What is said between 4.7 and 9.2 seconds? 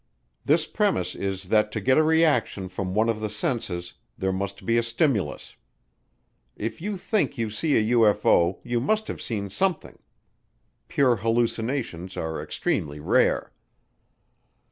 a stimulus. If you think you see a UFO you must